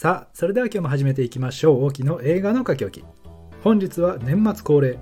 [0.00, 1.84] さあそれでは今日も始めていきましょう。
[1.84, 3.04] 大きの映画の書き置き。
[3.62, 4.98] 本日は年末恒例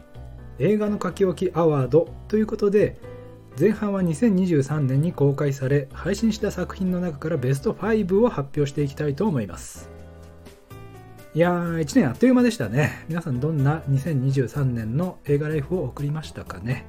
[0.58, 2.98] 映画の書き置きアワードということで
[3.56, 9.88] 前半は2023年に公開され配信した作品の中からベスト5を発表していきたいと思います。
[11.32, 13.04] いやー1年あっという間でしたね。
[13.08, 16.86] 皆さんどんな2023年の映画ライフを送りましたかね。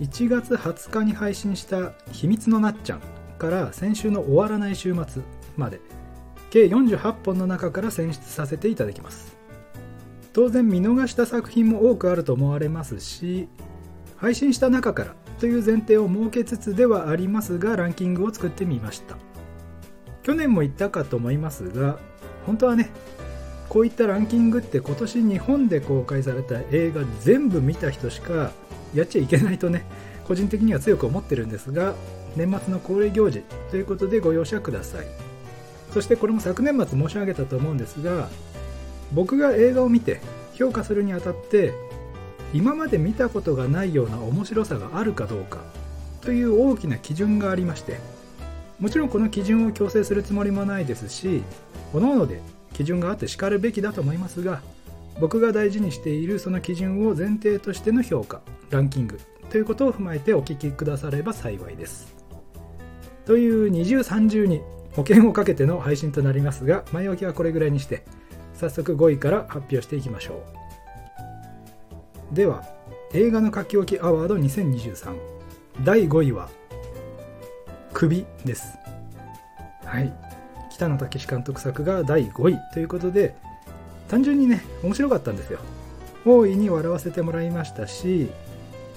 [0.00, 3.00] 1月20日に配信した「秘密のなっちゃん」
[3.38, 5.22] から先週の終わらない週末
[5.56, 5.78] まで
[6.54, 9.36] 計48本の中から選出させていただきます。
[10.32, 13.48] 当然見逃した作品も多くあると思われますし
[14.16, 19.16] 配信した中からという前提を設けつつではありますがランキングを作ってみました。
[20.22, 21.98] 去年も言ったかと思いますが
[22.46, 22.90] 本当はね
[23.68, 28.52] こういったランキングって今年日本で公開された映画全部見た人しか
[28.94, 29.84] やっちゃいけないとね
[30.24, 31.94] 個人的には強く思ってるんですが
[32.36, 35.33] 年末の恒例行事ということでご容赦ください。
[35.94, 38.28] そしてこれも昨年末申し上げたと思うんですが
[39.12, 40.20] 僕が映画を見て
[40.52, 41.72] 評価するにあたって
[42.52, 45.60] 今まで見たことがないような面白さがあるかどうか
[46.20, 48.00] という大きな基準がありまして
[48.80, 51.44] もちろんこの基準を強制するつもりもないですし
[51.92, 54.62] 各々で基準があってしかるべきだと思いますが
[55.20, 62.12] 僕が大事にしているその基準を前提としての評価ランキングということを踏まえてお聞きくだされば幸いです。
[63.24, 64.60] という二重三重に
[64.94, 68.04] 保険をかけての配信となりますが前置きはこれぐらいにして
[68.54, 70.44] 早速5位から発表していきましょ
[72.32, 72.34] う。
[72.34, 72.64] では
[73.12, 75.16] 映画の書き置きアワード2023
[75.84, 76.48] 第5位は
[77.92, 78.76] 首です。
[79.84, 80.12] はい。
[80.70, 82.58] 北野武監督作が第5位。
[82.72, 83.36] ということで
[84.08, 85.60] 単純にね面白かったんですよ。
[86.26, 88.30] 大いに笑わせてもらいましたし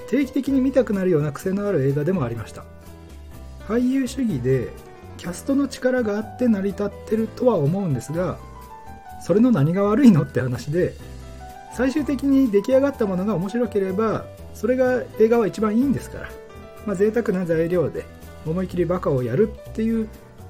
[0.09, 2.63] 定期的に見たくなるような癖のある映画でもありました。
[3.67, 4.69] 俳優主義で
[5.17, 8.37] キャストの力があって成り立ってるとは思うんですが
[9.21, 10.93] それの何が悪いのって話で
[11.73, 16.29] 最終的に出来上がったものが面白ければそれが映画は一番いいんですから、
[16.85, 18.05] まあ、贅沢な材料で
[18.45, 20.07] 思い切りバカをやるっていう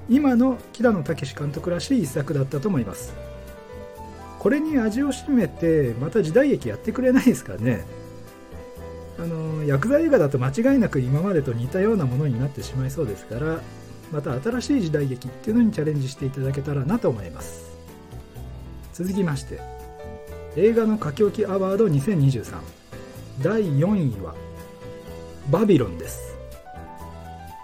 [0.09, 3.13] 今の北野武監督らしい一作だったと思います。
[4.39, 7.85] これに味を占めてまた時代劇やってくれないですかね。
[9.19, 13.61] あの薬剤映画だと間違いなく今までと似たようなものになってしまいそうですから
[14.11, 17.67] また新しい時代劇っていうのにチャレンジしていただけたらなと思います。
[18.93, 19.59] 続きまして
[20.55, 22.57] 映画の書き置きアワード2023
[23.43, 24.33] 第4位は
[25.51, 26.27] バビロンです。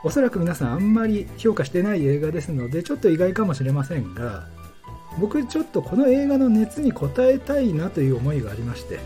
[0.06, 4.46] おそらく皆さんあんまり評価してない映画ですのでちょっと意外かもしれませんが
[5.18, 9.00] 僕ちょっとこの映画の熱に応えたいなという思いがありまして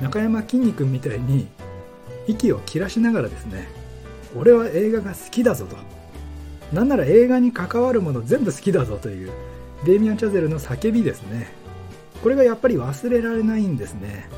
[0.00, 1.46] 中山きんに君みたいに
[2.26, 3.68] 息を切らしながらですね
[4.36, 6.01] 俺は映画が好きだぞと。
[6.72, 9.30] なんなら映画に関わるもの全部好きだぞという
[9.84, 11.52] デイミアン・チャゼルの叫びですね。
[12.22, 14.28] これがやっぱり忘れられないんですね。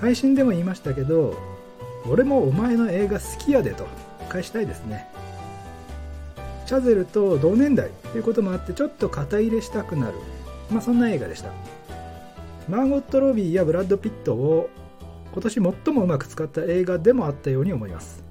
[0.00, 1.36] 配信でも言いましたけど
[2.08, 3.86] 俺もお前の映画好きやでと
[4.28, 5.08] 返したいですね。
[6.66, 10.14] チャゼルと同年代ということもあってちょっと肩入れしたくなる。
[10.70, 11.50] まあそんな映画でした。
[12.68, 14.70] マーゴット・ロビーやブラッド・ピットを
[15.32, 18.29] 今年最もうまく使った映画でもあったように思います。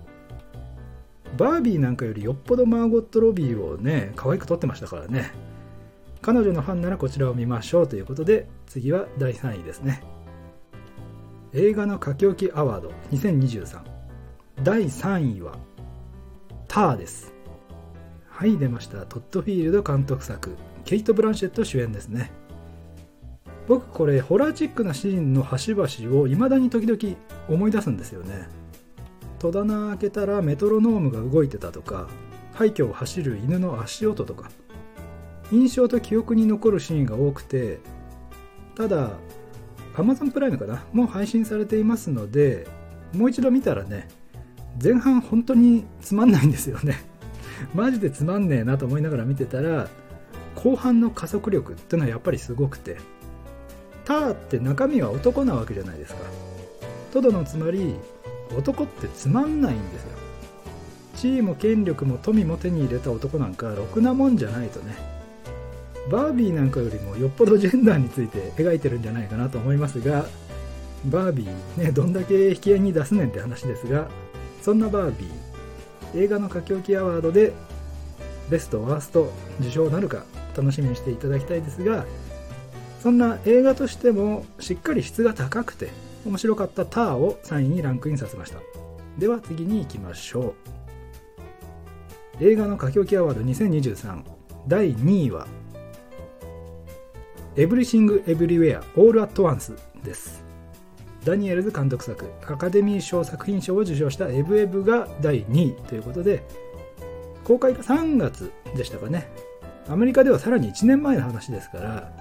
[1.40, 5.32] バービーなんかよりよっぽどマーゴット・ロビーをね可愛く撮ってましたからね。
[6.22, 10.04] 彼女のファンならこちらを見ましょうということで次は第3位ですね。
[11.54, 13.80] 映画の書き置きアワード2023
[14.64, 15.58] 第3位は
[16.68, 17.34] ターです。
[18.28, 19.06] はい出ました。
[19.06, 22.34] トッドフィールド監督作ケイト・ブランシェット主演ですね。
[23.66, 27.18] 僕これホラーチックなシーンの端々を未だに時々
[27.48, 28.59] 思い出すんですよね。
[29.40, 32.08] 戸棚開けたらメトロノームが動いてたとか
[32.54, 34.50] 廃墟を走る犬の足音とか。
[35.52, 37.80] 印象と記憶に残るシーンが多くて
[38.76, 39.12] ただ
[39.96, 40.86] Amazon プライムかな？
[40.94, 42.68] もう配信されていますので
[43.14, 44.08] もう一度見たらね
[44.82, 47.04] 前半本当につまんないんですよね。
[47.74, 49.90] マジでつまんねえなと思いながら見てたら
[50.56, 52.98] 後半の加速力っていうのはやっぱりすごくて
[54.06, 56.22] ターって中身は男なわけじゃないですか。
[57.12, 57.96] トドのつまり
[58.58, 60.18] 男ってつまんないんですよ。
[61.16, 65.20] 地位も権力も富も手に入れた男なんかろくなもんじゃないとね。
[66.10, 70.26] バービーなんかよりもよっぽどジェンダーについて描いてるんじゃないかなと思いますが
[71.06, 74.08] バービーねどんだけ引き合いに出すねんって話ですが
[74.62, 77.54] そんなバービー映画の書き置きアワードで
[78.50, 80.26] ベストワースト受賞なるか
[80.58, 82.06] 楽しみにしていただきたいですが
[83.02, 85.90] そんな映画としてもしっかり質が高くて
[86.26, 88.60] 面白かったターを3位にランクインさせました。
[89.18, 90.54] では次に行きましょ
[92.42, 92.44] う。
[92.44, 94.24] 映画の書き置きアワード2023
[94.68, 95.48] 第2位は
[97.56, 100.44] Everything Everywhere All at Once です。
[101.26, 105.76] ダニエルズ監督作アカデミー賞作品賞を受賞したエブエブが第2位。
[105.88, 106.44] ということで
[107.44, 109.28] 公開が3月でしたかね。
[109.90, 112.12] アメリカではさらに1年前の話ですから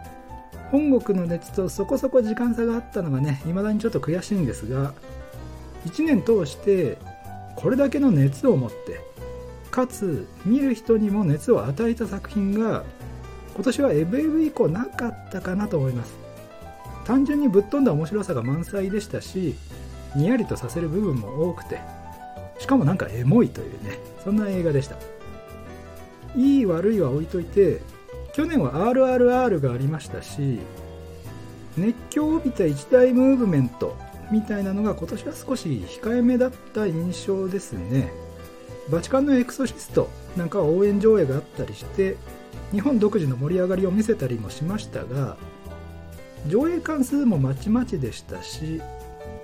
[0.70, 4.92] 本国の熱とそこそこ時間差があったのがね未だにちょっと悔しいんですが
[5.86, 6.98] 1年通して
[7.56, 9.00] これだけの熱を持って
[9.70, 12.84] かつ見る人にも熱を与えた作品が
[13.54, 16.16] 今年はエブエブ以降なかったかなと思います。
[17.04, 19.54] 単純にぶっ飛んだ面白さが満載でしたし
[20.14, 21.80] にやりとさせる部分も多くて
[22.58, 24.96] しかもなんかエモいというねそんな映画でした。
[26.36, 27.80] いい悪いは置いといて
[28.38, 30.60] 去年は RRR がありましたし
[31.76, 33.96] 熱狂を帯びた一大ムーブメント
[34.30, 38.12] みたいなのが今年は少し控えめだった印象ですね。
[38.90, 42.16] バチカンのエクソシストなんかは応援上映があったりして
[42.70, 45.36] 日本独自の盛り上がりを見せたりもしましたが
[46.46, 48.80] 上映関数もまちまちでしたし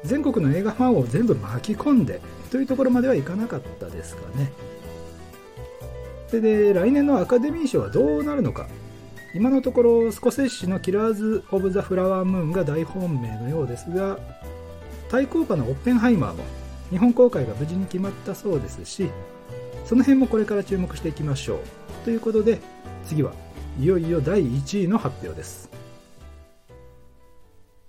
[0.04, 2.20] 全国の映画ファンを全部巻き込んで
[2.52, 4.52] というところまではいかなかったですかね。
[6.28, 8.68] それで来年のアカデミー賞はどうなるのか。
[9.34, 14.16] 今のところスコセッシのキラーズ・オブ・ザ・フラワームーンが大本命のようですが
[15.08, 16.44] 対抗馬のオッペンハイマーも
[16.90, 19.10] 日本公開が無事に決まったそうですし
[19.84, 21.58] その辺もこれから注目していきましょう。
[22.04, 22.60] ということで
[23.04, 23.32] 次は
[23.78, 25.68] いよいよ第1位の発表です。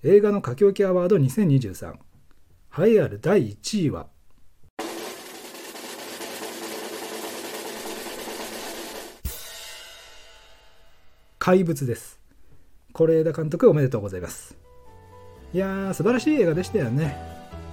[0.04, 1.94] 映画の書き置きアワード2023
[2.78, 4.08] 栄えある第1位は
[11.46, 12.20] 怪物です。
[12.92, 14.58] 是枝監督おめでとうございます。
[15.54, 17.16] いやー素晴らしい映画でしたよね。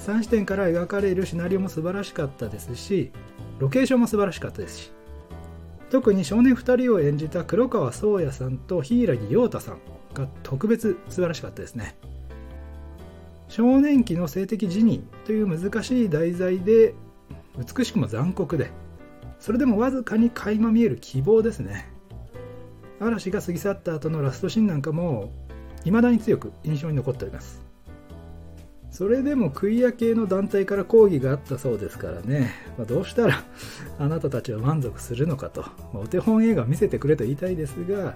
[0.01, 3.13] 3視点から描かれるシナリオも素晴らしかったですし
[3.61, 4.93] ロケーションも素晴らしかったですし
[5.89, 9.79] 特に少年2人を演じた黒川宗也さんと柊陽太さん
[10.13, 11.97] が特別素晴らしかったですね。
[13.49, 16.93] 少年期の性的自認という難しい題材で
[17.57, 18.71] 美しくも残酷で
[19.39, 21.91] それでもわずかに垣間見える希望ですね。
[23.07, 25.33] 嵐が過ぎ去った後のラストシーンなんかも
[25.85, 27.63] 未だに強く印象に残っております。
[28.91, 33.43] それでもクイア系の団体から抗議があったそうですからね、まあ、どうしたら
[33.99, 38.15] あなたたちは満足するのかと、まあ、お手本映画見せてくれと言いたいですが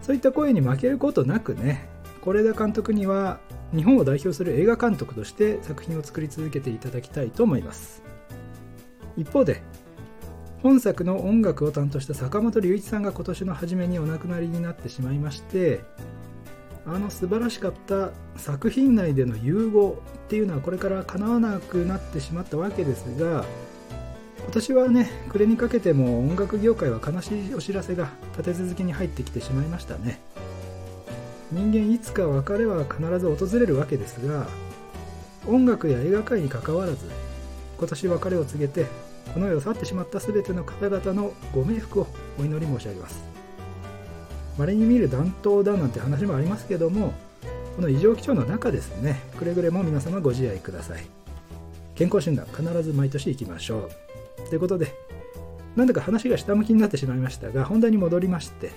[0.00, 1.90] そういった声に負けることなくね
[2.24, 3.38] 是枝監督には
[3.74, 8.02] 日本を代表する映画監督として作品を作り続けていただきたいと思います。
[9.16, 9.62] 一方で
[10.62, 15.80] 本作の音楽を担当した坂本龍一さんが今年の初めにお亡くなりになってしまいまして
[16.86, 23.44] あの素晴らしかった作品内での融合っていうのはこれから叶わなくなってしまったわけですが
[24.38, 30.20] 今年はね暮れにかけても音楽業界は悲しいお知らせが立て続けに入ってきてしまいましたね。
[31.52, 34.46] 人間いつか別れは必ず訪れるわけですが
[35.46, 36.98] 音楽や映画界にかかわらず
[37.78, 38.86] 今年別れを告げて
[39.32, 42.06] この世を去ってしまった全ての方々のご冥福を
[42.38, 43.22] お祈り申し上げます。
[44.58, 47.14] 稀に見る暖冬だなんて話もありますけども
[47.74, 51.06] この異常気象の中ですねくれぐれも皆様ご自愛ください。
[51.94, 53.90] 健康診断必ず毎年行きましょ
[54.46, 54.48] う。
[54.48, 54.94] ということで
[55.76, 58.70] なんだか話が下向きになってしまいましたが本題に戻りまして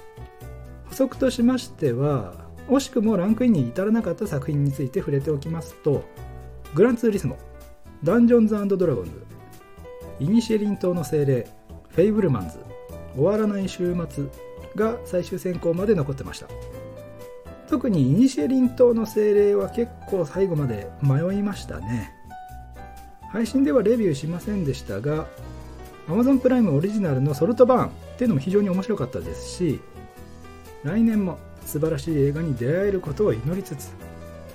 [0.87, 2.33] 補足としましては
[2.69, 6.03] 惜しくもランクインに至らなかった作品について触れておきますと
[6.73, 7.37] グランツーリスモ
[8.03, 9.11] ダンジョンズドラゴンズ
[10.19, 11.47] イニシェリン島の精霊
[11.89, 12.59] フェイブルマンズ
[13.15, 14.25] 終わらない週末
[14.75, 16.47] が最終選考まで残ってました。
[17.67, 22.13] 特にイニシェリン島の精霊は結構最後まで迷いましたね。
[23.35, 25.27] 配信ではレビューしませんでしたが
[26.07, 29.81] Amazon プライムオリジナルのソルトバーンっていうのも非常に面白かったですし
[30.83, 33.91] 来年も素晴らしい映画に出会えることを祈りつつ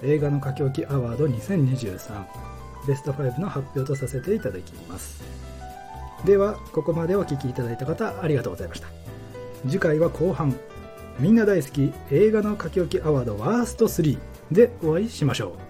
[0.03, 2.25] 映画の書き置きアワード2023
[2.87, 5.50] ベスト5の発表とさせていただきます。
[6.25, 8.89] ではここまでお聴きいただいた方ありがとうございました。
[9.67, 10.55] 次回は後半。
[11.19, 14.19] みんな大好き映画の書き置きアワードワースト3
[14.51, 15.70] でお会いしましょう。